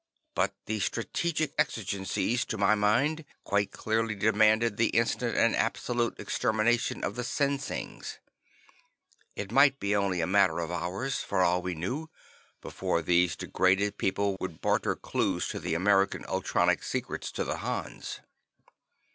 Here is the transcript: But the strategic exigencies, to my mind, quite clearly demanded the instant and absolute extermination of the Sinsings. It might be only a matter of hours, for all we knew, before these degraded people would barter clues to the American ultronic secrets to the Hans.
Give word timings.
But 0.33 0.55
the 0.65 0.79
strategic 0.79 1.53
exigencies, 1.59 2.43
to 2.45 2.57
my 2.57 2.73
mind, 2.73 3.23
quite 3.43 3.71
clearly 3.71 4.15
demanded 4.15 4.75
the 4.77 4.87
instant 4.89 5.37
and 5.37 5.55
absolute 5.55 6.19
extermination 6.19 7.03
of 7.03 7.15
the 7.15 7.23
Sinsings. 7.23 8.17
It 9.35 9.51
might 9.51 9.79
be 9.79 9.95
only 9.95 10.19
a 10.19 10.25
matter 10.25 10.57
of 10.57 10.71
hours, 10.71 11.19
for 11.19 11.41
all 11.43 11.61
we 11.61 11.75
knew, 11.75 12.09
before 12.61 13.03
these 13.03 13.35
degraded 13.35 13.99
people 13.99 14.37
would 14.39 14.59
barter 14.59 14.95
clues 14.95 15.47
to 15.49 15.59
the 15.59 15.75
American 15.75 16.23
ultronic 16.25 16.83
secrets 16.83 17.31
to 17.33 17.43
the 17.43 17.57
Hans. 17.57 18.21